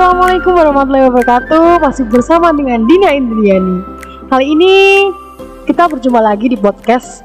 Assalamualaikum 0.00 0.56
warahmatullahi 0.56 1.06
wabarakatuh. 1.12 1.64
Masih 1.84 2.08
bersama 2.08 2.56
dengan 2.56 2.88
Dina 2.88 3.12
Indriani. 3.12 3.84
Kali 4.32 4.56
ini 4.56 4.74
kita 5.68 5.92
berjumpa 5.92 6.24
lagi 6.24 6.48
di 6.48 6.56
podcast. 6.56 7.20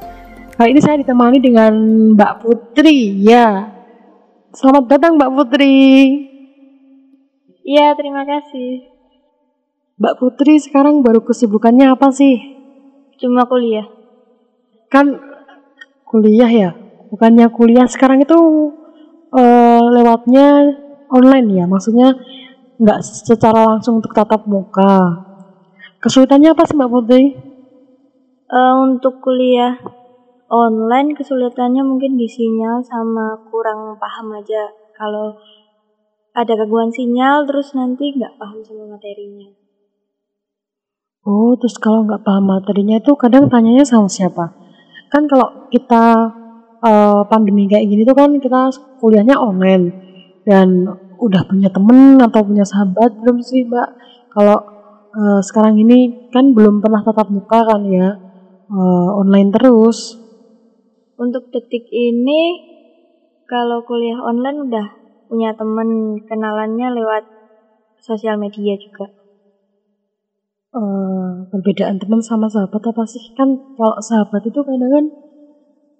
Kali 0.59 0.75
ini 0.75 0.83
saya 0.83 0.99
ditemani 0.99 1.39
dengan 1.39 1.71
Mbak 2.19 2.43
Putri. 2.43 3.23
Ya. 3.23 3.71
Selamat 4.51 4.91
datang 4.91 5.15
Mbak 5.15 5.31
Putri. 5.39 5.71
Iya, 7.63 7.95
terima 7.95 8.27
kasih. 8.27 8.91
Mbak 9.95 10.15
Putri 10.19 10.59
sekarang 10.59 10.99
baru 10.99 11.23
kesibukannya 11.23 11.95
apa 11.95 12.11
sih? 12.11 12.43
Cuma 13.23 13.47
kuliah. 13.47 13.87
Kan 14.91 15.15
kuliah 16.03 16.51
ya? 16.51 16.69
Bukannya 17.07 17.47
kuliah 17.55 17.87
sekarang 17.87 18.19
itu 18.19 18.35
eh, 19.31 19.83
lewatnya 19.95 20.75
online 21.07 21.47
ya? 21.55 21.63
Maksudnya 21.71 22.19
nggak 22.75 22.99
secara 23.03 23.75
langsung 23.75 24.03
untuk 24.03 24.11
tatap 24.11 24.43
muka 24.45 25.25
Kesulitannya 26.05 26.53
apa 26.53 26.69
sih 26.69 26.77
Mbak 26.77 26.91
Putri? 26.93 27.23
Eh, 28.45 28.75
untuk 28.77 29.25
kuliah 29.25 29.73
online 30.53 31.17
kesulitannya 31.17 31.81
mungkin 31.81 32.13
di 32.13 32.29
sinyal 32.29 32.85
sama 32.85 33.41
kurang 33.49 33.97
paham 33.97 34.37
aja. 34.37 34.69
Kalau 34.93 35.33
ada 36.37 36.53
gangguan 36.53 36.93
sinyal 36.93 37.49
terus 37.49 37.73
nanti 37.73 38.13
nggak 38.13 38.37
paham 38.37 38.61
sama 38.61 38.85
materinya. 38.93 39.49
Oh, 41.25 41.57
terus 41.57 41.81
kalau 41.81 42.05
nggak 42.05 42.21
paham 42.21 42.53
materinya 42.53 43.01
itu 43.01 43.17
kadang 43.17 43.49
tanyanya 43.49 43.81
sama 43.81 44.05
siapa? 44.05 44.53
Kan 45.09 45.25
kalau 45.25 45.73
kita 45.73 46.05
eh, 46.85 47.21
pandemi 47.33 47.65
kayak 47.65 47.89
gini 47.89 48.05
tuh 48.05 48.13
kan 48.13 48.29
kita 48.37 48.69
kuliahnya 49.01 49.41
online 49.41 49.89
dan 50.45 50.85
udah 51.19 51.41
punya 51.49 51.69
temen 51.71 52.19
atau 52.21 52.41
punya 52.45 52.65
sahabat 52.67 53.11
belum 53.19 53.37
sih 53.43 53.63
Mbak? 53.69 53.89
Kalau 54.33 54.59
eh, 55.15 55.39
sekarang 55.47 55.75
ini 55.79 56.11
kan 56.33 56.51
belum 56.51 56.83
pernah 56.83 57.01
tatap 57.05 57.27
muka 57.31 57.59
kan 57.69 57.81
ya, 57.87 58.19
eh, 58.71 59.09
online 59.21 59.49
terus. 59.55 60.19
Untuk 61.15 61.47
detik 61.53 61.87
ini 61.91 62.67
kalau 63.47 63.79
kuliah 63.87 64.19
online 64.19 64.57
udah 64.67 64.87
punya 65.31 65.55
temen 65.55 66.19
kenalannya 66.27 66.87
lewat 66.97 67.23
sosial 68.01 68.35
media 68.37 68.75
juga. 68.77 69.09
Eh, 70.75 71.33
perbedaan 71.51 71.95
teman 72.01 72.19
sama 72.19 72.51
sahabat 72.51 72.83
apa 72.91 73.03
sih? 73.07 73.23
Kan 73.37 73.63
kalau 73.79 73.95
sahabat 74.03 74.43
itu 74.43 74.59
kadang 74.67 74.91
kan 74.91 75.05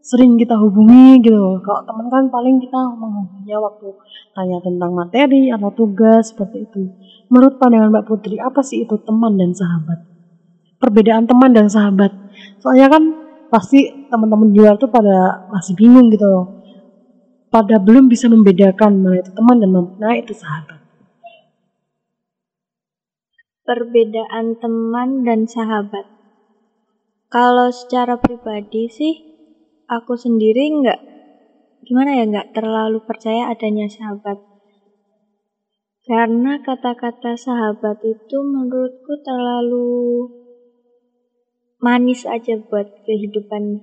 sering 0.06 0.38
kita 0.38 0.54
hubungi 0.54 1.18
gitu. 1.26 1.58
Kalau 1.66 1.82
teman 1.82 2.08
kan 2.14 2.30
paling 2.30 2.62
kita 2.62 2.78
menghubunginya 2.94 3.58
waktu 3.58 3.90
tanya 4.38 4.62
tentang 4.62 4.94
materi 4.94 5.50
atau 5.50 5.74
tugas 5.74 6.30
seperti 6.30 6.70
itu. 6.70 6.94
Menurut 7.34 7.58
pandangan 7.58 7.90
Mbak 7.90 8.06
Putri, 8.06 8.38
apa 8.38 8.62
sih 8.62 8.86
itu 8.86 9.02
teman 9.02 9.34
dan 9.34 9.58
sahabat? 9.58 10.06
Perbedaan 10.78 11.26
teman 11.26 11.58
dan 11.58 11.66
sahabat. 11.66 12.14
Soalnya 12.62 12.94
kan 12.94 13.04
pasti 13.50 13.90
teman-teman 14.06 14.54
di 14.54 14.62
luar 14.62 14.78
tuh 14.78 14.94
pada 14.94 15.50
masih 15.50 15.74
bingung 15.74 16.14
gitu 16.14 16.30
loh. 16.30 16.46
Pada 17.50 17.82
belum 17.82 18.06
bisa 18.06 18.30
membedakan 18.30 19.02
mana 19.02 19.18
itu 19.18 19.34
teman 19.34 19.58
dan 19.58 19.70
mana 19.74 20.14
itu 20.22 20.38
sahabat. 20.38 20.86
Perbedaan 23.66 24.62
teman 24.62 25.26
dan 25.26 25.50
sahabat. 25.50 26.06
Kalau 27.34 27.74
secara 27.74 28.22
pribadi 28.22 28.86
sih, 28.86 29.35
aku 29.86 30.18
sendiri 30.18 30.70
nggak 30.82 31.00
gimana 31.86 32.18
ya 32.18 32.24
nggak 32.26 32.50
terlalu 32.58 33.00
percaya 33.06 33.54
adanya 33.54 33.86
sahabat. 33.86 34.42
Karena 36.06 36.62
kata-kata 36.62 37.34
sahabat 37.34 37.98
itu 38.06 38.38
menurutku 38.46 39.18
terlalu 39.26 40.30
manis 41.82 42.30
aja 42.30 42.62
buat 42.62 42.86
kehidupan. 43.06 43.82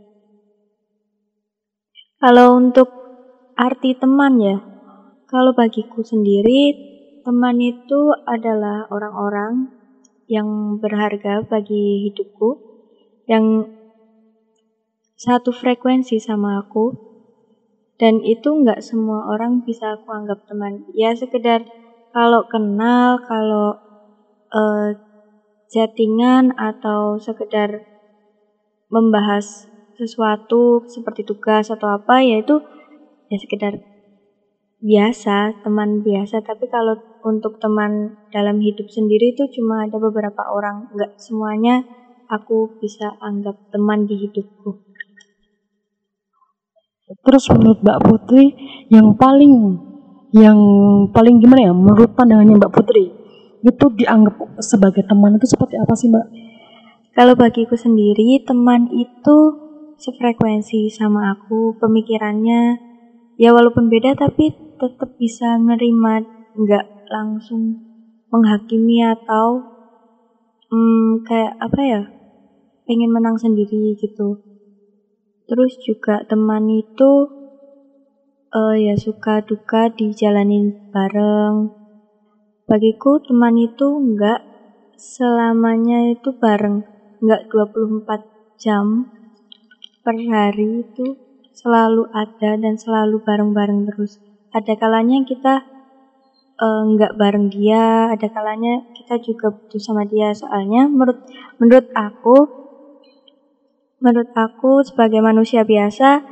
Kalau 2.23 2.55
untuk 2.55 2.87
arti 3.59 3.99
teman 3.99 4.39
ya, 4.39 4.63
kalau 5.27 5.51
bagiku 5.51 6.07
sendiri 6.07 6.79
teman 7.27 7.59
itu 7.59 8.15
adalah 8.23 8.87
orang-orang 8.91 9.75
yang 10.31 10.79
berharga 10.79 11.43
bagi 11.43 12.07
hidupku, 12.07 12.63
yang 13.27 13.67
satu 15.25 15.51
frekuensi 15.61 16.17
sama 16.29 16.51
aku, 16.63 16.85
dan 18.01 18.15
itu 18.35 18.49
nggak 18.61 18.81
semua 18.89 19.21
orang 19.33 19.53
bisa 19.69 19.87
aku 19.97 20.09
anggap 20.19 20.39
teman. 20.49 20.73
Ya 21.03 21.11
sekedar 21.23 21.61
kalau 22.17 22.43
kenal, 22.53 23.09
kalau 23.31 23.69
eh, 24.61 24.91
chattingan 25.73 26.45
atau 26.71 27.01
sekedar 27.27 27.71
membahas 28.95 29.47
sesuatu 29.99 30.63
seperti 30.95 31.23
tugas 31.31 31.67
atau 31.75 31.89
apa, 31.99 32.17
yaitu 32.31 32.55
ya 33.31 33.39
sekedar 33.43 33.75
biasa, 34.91 35.37
teman 35.65 35.91
biasa. 36.07 36.37
Tapi 36.49 36.67
kalau 36.75 36.95
untuk 37.31 37.55
teman 37.63 37.93
dalam 38.35 38.57
hidup 38.67 38.89
sendiri 38.97 39.27
itu 39.35 39.45
cuma 39.57 39.87
ada 39.87 39.99
beberapa 40.07 40.43
orang, 40.59 40.77
nggak 40.95 41.13
semuanya 41.27 41.75
aku 42.37 42.59
bisa 42.83 43.07
anggap 43.29 43.57
teman 43.73 44.01
di 44.11 44.17
hidupku. 44.29 44.71
Terus 47.11 47.45
menurut 47.51 47.79
Mbak 47.83 47.99
Putri 48.07 48.45
yang 48.89 49.15
paling 49.19 49.55
yang 50.33 50.59
paling 51.13 51.43
gimana 51.43 51.69
ya 51.69 51.73
menurut 51.77 52.17
pandangannya 52.17 52.57
Mbak 52.57 52.73
Putri 52.73 53.13
itu 53.63 53.85
dianggap 53.95 54.39
sebagai 54.59 55.07
teman 55.07 55.39
itu 55.39 55.47
seperti 55.47 55.79
apa 55.79 55.95
sih 55.95 56.11
Mbak? 56.11 56.27
Kalau 57.13 57.37
bagiku 57.37 57.77
sendiri, 57.77 58.41
teman 58.41 58.89
itu 58.89 59.37
sefrekuensi 60.01 60.89
sama 60.89 61.37
aku, 61.37 61.77
pemikirannya 61.77 62.81
ya 63.37 63.53
walaupun 63.53 63.93
beda 63.93 64.17
tapi 64.17 64.51
tetap 64.81 65.13
bisa 65.21 65.61
menerima, 65.61 66.27
nggak 66.57 66.87
langsung 67.13 67.85
menghakimi 68.33 69.05
atau 69.05 69.61
hmm, 70.73 71.23
kayak 71.23 71.53
apa 71.61 71.81
ya, 71.85 72.03
pengen 72.89 73.13
menang 73.13 73.37
sendiri 73.37 73.95
gitu. 74.01 74.41
Terus 75.53 75.77
juga 75.85 76.25
teman 76.25 76.65
itu 76.73 77.29
eh, 78.57 78.77
ya 78.89 78.97
suka 78.97 79.45
duka 79.45 79.93
dijalanin 79.93 80.81
bareng. 80.89 81.77
Bagiku 82.65 83.21
teman 83.21 83.61
itu 83.61 83.85
nggak 84.01 84.49
selamanya 84.97 86.09
itu 86.09 86.33
bareng, 86.33 86.89
nggak 87.21 87.53
24 87.53 88.25
jam 88.57 89.13
per 90.01 90.17
hari 90.33 90.89
itu 90.89 91.21
selalu 91.53 92.09
ada 92.17 92.57
dan 92.57 92.81
selalu 92.81 93.21
bareng-bareng 93.21 93.85
terus. 93.93 94.25
Ada 94.57 94.73
kalanya 94.81 95.21
kita 95.21 95.69
eh, 96.65 96.83
nggak 96.97 97.13
bareng 97.21 97.53
dia, 97.53 98.09
ada 98.09 98.25
kalanya 98.33 98.81
kita 98.97 99.21
juga 99.21 99.53
butuh 99.53 99.81
sama 99.85 100.09
dia. 100.09 100.33
Soalnya 100.33 100.89
menurut 100.89 101.21
menurut 101.61 101.93
aku, 101.93 102.62
menurut 104.03 104.29
aku 104.35 104.83
sebagai 104.83 105.23
manusia 105.23 105.63
biasa, 105.63 106.27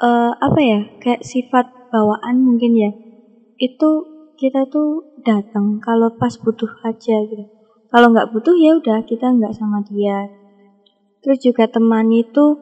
eh, 0.00 0.32
apa 0.46 0.60
ya 0.60 0.80
kayak 1.02 1.22
sifat 1.22 1.68
bawaan 1.92 2.40
mungkin 2.40 2.72
ya, 2.74 2.90
itu 3.60 4.08
kita 4.40 4.68
tuh 4.68 5.08
datang 5.20 5.80
kalau 5.80 6.08
pas 6.12 6.32
butuh 6.40 6.68
aja 6.88 7.16
gitu. 7.28 7.44
Kalau 7.92 8.12
nggak 8.12 8.28
butuh 8.32 8.56
ya 8.56 8.76
udah 8.80 8.98
kita 9.04 9.26
nggak 9.36 9.54
sama 9.56 9.84
dia. 9.84 10.32
Terus 11.20 11.38
juga 11.40 11.64
teman 11.68 12.08
itu 12.12 12.60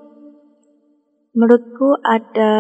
menurutku 1.35 1.99
ada 2.07 2.53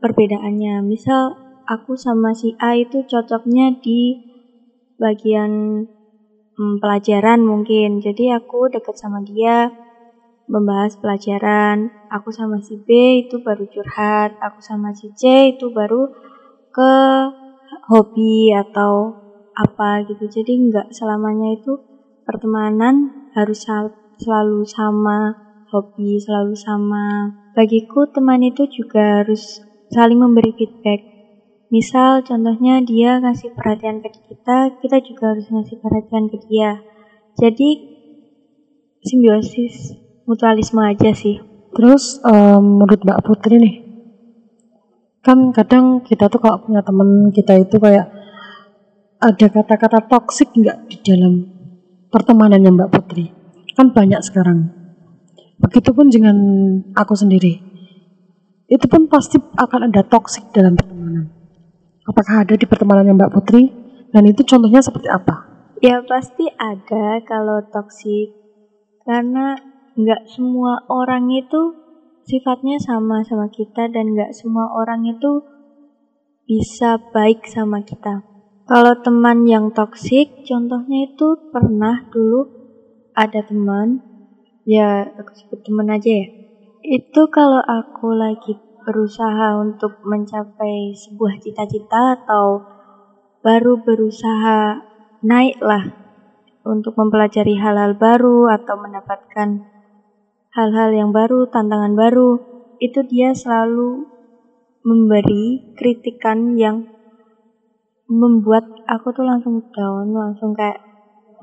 perbedaannya. 0.00 0.84
Misal 0.84 1.40
aku 1.64 1.96
sama 1.96 2.36
si 2.36 2.52
A 2.60 2.76
itu 2.76 3.04
cocoknya 3.08 3.72
di 3.80 4.20
bagian 5.00 5.84
hmm, 6.58 6.74
pelajaran 6.82 7.40
mungkin. 7.44 8.04
Jadi 8.04 8.28
aku 8.34 8.68
deket 8.68 8.96
sama 9.00 9.24
dia 9.24 9.72
membahas 10.48 10.96
pelajaran. 10.96 11.92
Aku 12.08 12.32
sama 12.32 12.58
si 12.64 12.80
B 12.80 13.20
itu 13.22 13.38
baru 13.44 13.68
curhat. 13.68 14.34
Aku 14.40 14.58
sama 14.64 14.96
si 14.96 15.12
C 15.12 15.52
itu 15.54 15.68
baru 15.68 16.08
ke 16.72 16.92
hobi 17.92 18.50
atau 18.56 19.20
apa 19.52 20.02
gitu. 20.08 20.24
Jadi 20.26 20.72
nggak 20.72 20.88
selamanya 20.90 21.52
itu 21.54 21.84
pertemanan 22.24 23.12
harus 23.36 23.68
selalu 24.18 24.64
sama 24.64 25.36
hobi, 25.68 26.16
selalu 26.18 26.56
sama. 26.56 27.36
Bagiku 27.52 28.08
teman 28.08 28.40
itu 28.40 28.64
juga 28.72 29.22
harus 29.22 29.60
saling 29.92 30.18
memberi 30.18 30.56
feedback. 30.56 31.04
Misal 31.68 32.24
contohnya 32.24 32.80
dia 32.80 33.20
ngasih 33.20 33.52
perhatian 33.52 34.00
ke 34.00 34.08
kita, 34.24 34.72
kita 34.80 35.04
juga 35.04 35.36
harus 35.36 35.46
ngasih 35.52 35.76
perhatian 35.76 36.32
ke 36.32 36.40
dia. 36.48 36.80
Jadi 37.36 37.84
simbiosis 39.04 40.07
mutualisme 40.28 40.84
aja 40.84 41.16
sih. 41.16 41.40
Terus 41.72 42.20
em, 42.20 42.60
menurut 42.60 43.00
Mbak 43.00 43.24
Putri 43.24 43.56
nih, 43.56 43.74
kan 45.24 45.50
kadang 45.56 46.04
kita 46.04 46.28
tuh 46.28 46.38
kalau 46.38 46.60
punya 46.60 46.84
temen 46.84 47.32
kita 47.32 47.56
itu 47.56 47.80
kayak 47.80 48.12
ada 49.18 49.46
kata-kata 49.50 50.06
toksik 50.06 50.52
nggak 50.54 50.92
di 50.92 50.96
dalam 51.00 51.42
pertemanannya 52.12 52.70
Mbak 52.76 52.90
Putri? 52.92 53.24
Kan 53.72 53.96
banyak 53.96 54.20
sekarang. 54.20 54.68
Begitupun 55.58 56.12
dengan 56.12 56.36
aku 56.94 57.18
sendiri. 57.18 57.58
Itu 58.68 58.84
pun 58.86 59.08
pasti 59.08 59.40
akan 59.40 59.90
ada 59.90 60.04
toksik 60.04 60.52
dalam 60.52 60.76
pertemanan. 60.76 61.32
Apakah 62.04 62.44
ada 62.44 62.54
di 62.54 62.68
pertemanannya 62.68 63.16
Mbak 63.16 63.32
Putri? 63.32 63.62
Dan 64.08 64.24
itu 64.24 64.44
contohnya 64.44 64.80
seperti 64.80 65.08
apa? 65.12 65.44
Ya 65.84 66.00
pasti 66.04 66.48
ada 66.56 67.20
kalau 67.26 67.64
toksik. 67.68 68.32
Karena 69.04 69.56
nggak 69.98 70.22
semua 70.30 70.86
orang 70.86 71.26
itu 71.34 71.74
sifatnya 72.22 72.78
sama 72.78 73.26
sama 73.26 73.50
kita 73.50 73.90
dan 73.90 74.14
nggak 74.14 74.30
semua 74.30 74.70
orang 74.70 75.02
itu 75.10 75.42
bisa 76.46 77.02
baik 77.10 77.42
sama 77.50 77.82
kita. 77.82 78.22
Kalau 78.68 78.94
teman 79.00 79.48
yang 79.48 79.72
toksik, 79.74 80.32
contohnya 80.44 81.08
itu 81.08 81.40
pernah 81.50 82.04
dulu 82.12 82.48
ada 83.16 83.40
teman, 83.42 84.04
ya 84.62 85.08
aku 85.08 85.32
sebut 85.34 85.60
teman 85.64 85.88
aja 85.90 86.24
ya. 86.24 86.28
Itu 86.84 87.26
kalau 87.32 87.58
aku 87.58 88.14
lagi 88.14 88.60
berusaha 88.84 89.60
untuk 89.60 90.00
mencapai 90.04 90.94
sebuah 90.96 91.40
cita-cita 91.42 92.16
atau 92.22 92.64
baru 93.44 93.80
berusaha 93.80 94.84
naik 95.24 95.58
lah 95.60 95.84
untuk 96.64 96.96
mempelajari 96.96 97.56
hal-hal 97.56 97.96
baru 97.96 98.52
atau 98.52 98.76
mendapatkan 98.80 99.77
hal-hal 100.52 100.90
yang 100.92 101.10
baru, 101.12 101.48
tantangan 101.48 101.92
baru, 101.94 102.44
itu 102.78 103.00
dia 103.04 103.34
selalu 103.34 104.08
memberi 104.86 105.68
kritikan 105.74 106.56
yang 106.56 106.86
membuat 108.08 108.72
aku 108.88 109.12
tuh 109.12 109.26
langsung 109.26 109.60
down, 109.74 110.16
langsung 110.16 110.56
kayak 110.56 110.80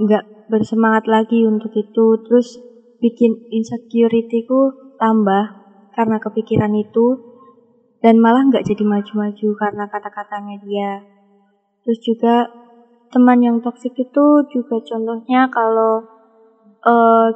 nggak 0.02 0.26
bersemangat 0.50 1.06
lagi 1.06 1.46
untuk 1.46 1.70
itu, 1.78 2.18
terus 2.26 2.58
bikin 2.98 3.38
insecurity-ku 3.54 4.74
tambah 4.98 5.54
karena 5.94 6.18
kepikiran 6.18 6.74
itu, 6.74 7.22
dan 8.02 8.18
malah 8.18 8.46
nggak 8.50 8.66
jadi 8.66 8.84
maju-maju 8.84 9.48
karena 9.56 9.84
kata-katanya 9.88 10.56
dia. 10.62 10.92
Terus 11.86 12.00
juga 12.02 12.36
teman 13.14 13.40
yang 13.46 13.62
toksik 13.62 13.94
itu 13.94 14.26
juga 14.50 14.82
contohnya 14.82 15.48
kalau 15.54 16.10
uh, 16.82 17.30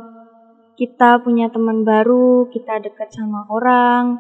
kita 0.80 1.20
punya 1.20 1.52
teman 1.52 1.84
baru, 1.84 2.48
kita 2.48 2.80
dekat 2.80 3.12
sama 3.12 3.44
orang. 3.52 4.16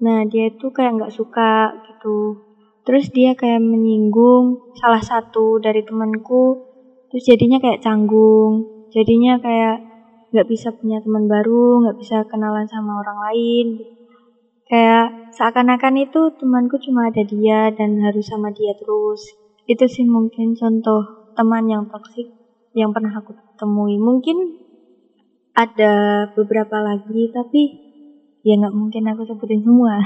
Nah, 0.00 0.24
dia 0.24 0.48
itu 0.48 0.72
kayak 0.72 0.96
nggak 0.96 1.12
suka 1.12 1.84
gitu. 1.84 2.40
Terus 2.88 3.12
dia 3.12 3.36
kayak 3.36 3.60
menyinggung 3.60 4.72
salah 4.80 5.04
satu 5.04 5.60
dari 5.60 5.84
temanku, 5.84 6.64
terus 7.12 7.28
jadinya 7.28 7.60
kayak 7.60 7.84
canggung. 7.84 8.88
Jadinya 8.88 9.36
kayak 9.36 9.84
nggak 10.32 10.48
bisa 10.48 10.72
punya 10.72 11.04
teman 11.04 11.28
baru, 11.28 11.84
nggak 11.84 11.98
bisa 12.00 12.24
kenalan 12.24 12.64
sama 12.64 13.04
orang 13.04 13.18
lain. 13.28 13.66
Kayak 14.64 15.36
seakan-akan 15.36 16.08
itu 16.08 16.40
temanku 16.40 16.80
cuma 16.80 17.12
ada 17.12 17.20
dia 17.20 17.68
dan 17.68 18.00
harus 18.00 18.32
sama 18.32 18.48
dia 18.48 18.72
terus. 18.80 19.36
Itu 19.68 19.84
sih 19.84 20.08
mungkin 20.08 20.56
contoh 20.56 21.28
teman 21.36 21.68
yang 21.68 21.84
toksik 21.92 22.32
yang 22.72 22.96
pernah 22.96 23.12
aku 23.12 23.36
temui. 23.60 24.00
Mungkin 24.00 24.69
ada 25.60 25.94
beberapa 26.32 26.80
lagi 26.80 27.28
tapi 27.28 27.62
ya 28.40 28.56
nggak 28.56 28.72
mungkin 28.72 29.12
aku 29.12 29.28
sebutin 29.28 29.60
semua. 29.60 30.00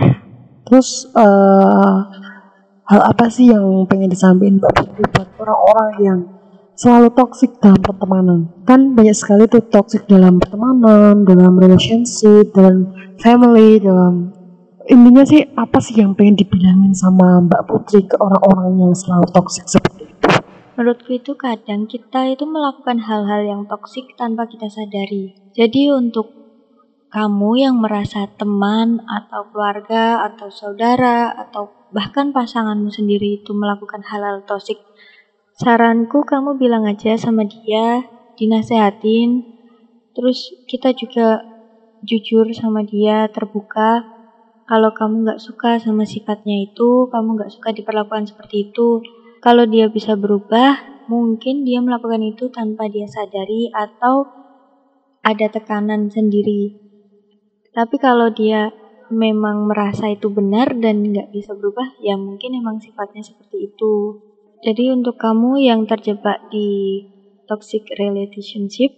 Terus 0.67 1.07
uh, 1.15 1.97
hal 2.91 3.01
apa 3.05 3.31
sih 3.31 3.53
yang 3.53 3.87
pengen 3.87 4.11
disampaikan 4.11 4.59
Mbak 4.59 4.73
buat 5.15 5.29
orang-orang 5.39 5.93
yang 6.03 6.21
selalu 6.75 7.15
toksik 7.15 7.63
dalam 7.63 7.79
pertemanan? 7.79 8.51
Kan 8.67 8.99
banyak 8.99 9.15
sekali 9.15 9.47
tuh 9.47 9.63
toksik 9.71 10.11
dalam 10.11 10.43
pertemanan 10.43 11.23
dalam 11.23 11.55
relationship 11.55 12.51
dalam 12.51 12.91
family 13.23 13.79
dalam 13.79 14.35
intinya 14.85 15.25
sih 15.25 15.41
apa 15.55 15.79
sih 15.81 16.03
yang 16.03 16.13
pengen 16.19 16.37
dibilangin 16.37 16.93
sama 16.93 17.41
Mbak 17.47 17.63
Putri 17.71 18.05
ke 18.05 18.19
orang-orang 18.21 18.89
yang 18.89 18.93
selalu 18.93 19.31
toksik 19.31 19.65
seperti 19.71 19.94
Menurutku 20.75 21.15
itu 21.15 21.39
kadang 21.39 21.87
kita 21.87 22.35
itu 22.35 22.51
melakukan 22.51 22.99
hal-hal 23.07 23.47
yang 23.47 23.63
toksik 23.71 24.11
tanpa 24.19 24.51
kita 24.51 24.67
sadari. 24.67 25.39
Jadi 25.55 25.95
untuk 25.95 26.35
kamu 27.15 27.51
yang 27.63 27.77
merasa 27.79 28.27
teman 28.35 28.99
atau 29.07 29.47
keluarga 29.55 30.27
atau 30.27 30.51
saudara 30.51 31.31
atau 31.31 31.71
bahkan 31.95 32.35
pasanganmu 32.35 32.91
sendiri 32.91 33.39
itu 33.39 33.55
melakukan 33.55 34.03
hal-hal 34.03 34.43
toksik, 34.43 34.83
saranku 35.63 36.27
kamu 36.27 36.59
bilang 36.59 36.91
aja 36.91 37.15
sama 37.15 37.47
dia, 37.47 38.11
dinasehatin, 38.35 39.47
terus 40.11 40.51
kita 40.67 40.91
juga 40.91 41.47
jujur 42.03 42.51
sama 42.51 42.83
dia, 42.83 43.31
terbuka. 43.31 44.11
Kalau 44.67 44.91
kamu 44.91 45.23
nggak 45.23 45.39
suka 45.39 45.79
sama 45.79 46.03
sifatnya 46.03 46.67
itu, 46.67 47.07
kamu 47.15 47.39
nggak 47.39 47.53
suka 47.55 47.71
diperlakukan 47.71 48.27
seperti 48.27 48.67
itu, 48.67 48.99
kalau 49.45 49.69
dia 49.69 49.93
bisa 49.93 50.17
berubah, 50.17 50.81
mungkin 51.05 51.69
dia 51.69 51.85
melakukan 51.85 52.25
itu 52.25 52.49
tanpa 52.49 52.89
dia 52.89 53.05
sadari 53.05 53.69
atau 53.77 54.33
ada 55.21 55.53
tekanan 55.53 56.09
sendiri. 56.09 56.81
Tapi 57.77 57.97
kalau 58.01 58.33
dia 58.33 58.73
memang 59.13 59.69
merasa 59.69 60.09
itu 60.09 60.33
benar 60.33 60.73
dan 60.81 61.05
nggak 61.05 61.29
bisa 61.29 61.53
berubah, 61.53 61.93
ya 62.01 62.17
mungkin 62.17 62.57
emang 62.57 62.81
sifatnya 62.81 63.21
seperti 63.21 63.69
itu. 63.69 64.17
Jadi 64.65 64.89
untuk 64.97 65.21
kamu 65.21 65.61
yang 65.61 65.85
terjebak 65.85 66.41
di 66.49 67.05
toxic 67.45 67.85
relationship, 68.01 68.97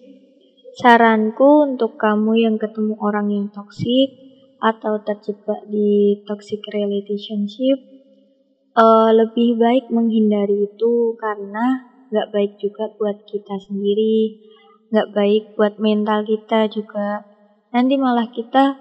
saranku 0.79 1.67
untuk 1.67 1.99
kamu 1.99 2.39
yang 2.39 2.55
ketemu 2.55 2.95
orang 3.03 3.35
yang 3.35 3.51
toxic 3.51 4.15
atau 4.63 5.03
terjebak 5.03 5.59
di 5.67 6.23
toxic 6.23 6.63
relationship, 6.71 7.83
uh, 8.77 9.11
lebih 9.11 9.57
baik 9.57 9.89
menghindari 9.89 10.69
itu 10.69 11.17
karena 11.17 11.89
nggak 12.13 12.31
baik 12.31 12.53
juga 12.61 12.93
buat 13.01 13.25
kita 13.27 13.59
sendiri, 13.67 14.39
nggak 14.93 15.09
baik 15.17 15.43
buat 15.59 15.81
mental 15.83 16.23
kita 16.23 16.71
juga. 16.71 17.25
Nanti 17.75 17.99
malah 17.99 18.31
kita 18.31 18.79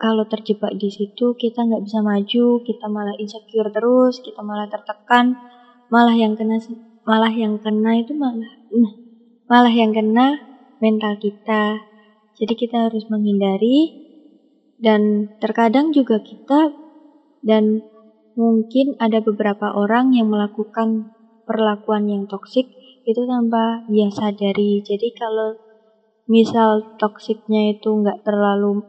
kalau 0.00 0.24
terjebak 0.24 0.76
di 0.80 0.88
situ 0.88 1.36
kita 1.36 1.66
nggak 1.66 1.84
bisa 1.84 2.00
maju, 2.00 2.46
kita 2.64 2.86
malah 2.88 3.16
insecure 3.18 3.68
terus, 3.72 4.22
kita 4.22 4.40
malah 4.40 4.70
tertekan, 4.70 5.36
malah 5.90 6.14
yang 6.14 6.38
kena 6.38 6.60
malah 7.04 7.32
yang 7.32 7.58
kena 7.58 7.98
itu 7.98 8.12
malah 8.14 8.52
nah, 8.70 8.94
malah 9.50 9.74
yang 9.74 9.90
kena 9.90 10.38
mental 10.80 11.18
kita. 11.20 11.84
Jadi 12.40 12.56
kita 12.56 12.88
harus 12.88 13.04
menghindari 13.12 14.08
dan 14.80 15.28
terkadang 15.36 15.92
juga 15.92 16.24
kita 16.24 16.72
dan 17.44 17.84
Mungkin 18.38 18.98
ada 19.02 19.18
beberapa 19.18 19.74
orang 19.74 20.14
yang 20.14 20.30
melakukan 20.30 21.10
perlakuan 21.42 22.06
yang 22.06 22.24
toksik 22.30 22.70
itu 23.02 23.22
tanpa 23.26 23.82
dia 23.90 24.06
sadari. 24.12 24.78
Jadi 24.86 25.10
kalau 25.16 25.58
misal 26.30 26.86
toksiknya 26.94 27.74
itu 27.74 27.90
nggak 27.90 28.22
terlalu 28.22 28.86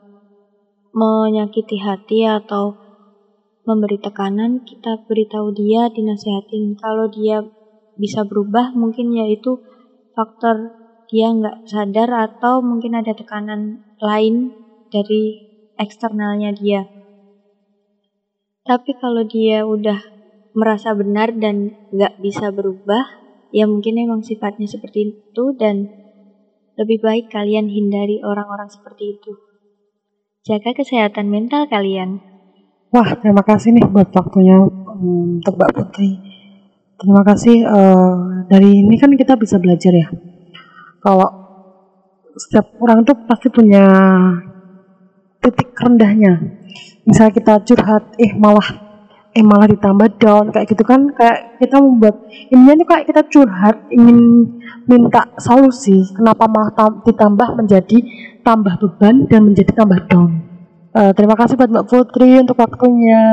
menyakiti 0.94 1.82
hati 1.82 2.28
atau 2.28 2.78
memberi 3.66 3.98
tekanan, 4.02 4.62
kita 4.66 5.02
beritahu 5.06 5.54
dia, 5.54 5.90
dinasehatin. 5.90 6.78
Kalau 6.78 7.08
dia 7.10 7.46
bisa 7.98 8.26
berubah, 8.26 8.74
mungkin 8.74 9.14
yaitu 9.14 9.62
faktor 10.14 10.76
dia 11.08 11.32
nggak 11.32 11.68
sadar 11.68 12.10
atau 12.32 12.64
mungkin 12.64 12.96
ada 12.98 13.12
tekanan 13.12 13.84
lain 14.00 14.56
dari 14.92 15.44
eksternalnya 15.78 16.56
dia. 16.56 17.01
Tapi 18.62 18.94
kalau 19.02 19.26
dia 19.26 19.66
udah 19.66 19.98
merasa 20.54 20.94
benar 20.94 21.34
dan 21.34 21.74
gak 21.90 22.22
bisa 22.22 22.54
berubah, 22.54 23.10
ya 23.50 23.66
mungkin 23.66 23.98
emang 23.98 24.22
sifatnya 24.22 24.70
seperti 24.70 25.18
itu 25.18 25.44
dan 25.58 25.90
lebih 26.78 27.02
baik 27.02 27.34
kalian 27.34 27.66
hindari 27.66 28.22
orang-orang 28.22 28.70
seperti 28.70 29.18
itu. 29.18 29.34
Jaga 30.46 30.78
kesehatan 30.78 31.34
mental 31.34 31.66
kalian. 31.66 32.22
Wah, 32.94 33.10
terima 33.18 33.42
kasih 33.42 33.74
nih 33.74 33.86
buat 33.90 34.14
waktunya 34.14 34.62
um, 34.62 35.42
untuk 35.42 35.58
Mbak 35.58 35.72
Putri. 35.74 36.12
Terima 37.02 37.26
kasih 37.26 37.66
uh, 37.66 38.46
dari 38.46 38.86
ini 38.86 38.94
kan 39.02 39.10
kita 39.18 39.42
bisa 39.42 39.58
belajar 39.58 39.90
ya. 39.90 40.06
Kalau 41.02 41.30
setiap 42.38 42.78
orang 42.78 43.02
tuh 43.02 43.18
pasti 43.26 43.50
punya 43.50 43.90
titik 45.42 45.74
rendahnya 45.74 46.62
misalnya 47.06 47.34
kita 47.34 47.54
curhat 47.66 48.04
eh 48.22 48.32
malah 48.38 48.92
eh 49.32 49.46
malah 49.48 49.68
ditambah 49.72 50.20
down 50.20 50.52
kayak 50.52 50.68
gitu 50.68 50.84
kan 50.84 51.08
kayak 51.16 51.56
kita 51.64 51.80
membuat 51.80 52.28
ini 52.52 52.76
tuh 52.76 52.88
kayak 52.88 53.06
kita 53.08 53.22
curhat 53.32 53.88
ingin 53.88 54.20
minta 54.86 55.32
solusi 55.40 56.04
kenapa 56.12 56.52
malah 56.52 57.00
ditambah 57.08 57.48
menjadi 57.56 57.98
tambah 58.44 58.76
beban 58.76 59.32
dan 59.32 59.48
menjadi 59.48 59.72
tambah 59.72 60.04
down 60.12 60.44
uh, 60.92 61.16
terima 61.16 61.40
kasih 61.40 61.56
buat 61.56 61.72
Mbak 61.72 61.88
Putri 61.88 62.44
untuk 62.44 62.60
waktunya 62.60 63.24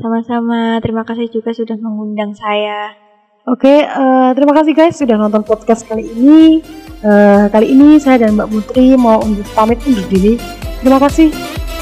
sama-sama 0.00 0.80
terima 0.80 1.04
kasih 1.04 1.28
juga 1.28 1.52
sudah 1.52 1.76
mengundang 1.76 2.32
saya 2.32 2.96
Oke, 3.46 3.78
uh, 3.78 4.34
terima 4.34 4.50
kasih 4.58 4.74
guys 4.74 4.98
sudah 4.98 5.14
nonton 5.14 5.46
podcast 5.46 5.86
kali 5.86 6.02
ini. 6.02 6.58
Uh, 6.98 7.46
kali 7.46 7.78
ini 7.78 7.94
saya 8.02 8.26
dan 8.26 8.34
Mbak 8.34 8.50
Putri 8.50 8.98
mau 8.98 9.22
undur 9.22 9.46
pamit 9.54 9.78
undur 9.86 10.02
diri. 10.10 10.34
Terima 10.82 10.98
kasih. 10.98 11.30